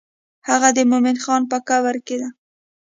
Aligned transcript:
هغه 0.49 0.69
د 0.77 0.79
مومن 0.91 1.15
خان 1.23 1.41
په 1.51 1.57
قبر 1.69 1.95
کې 2.05 2.15
ده. 2.21 2.29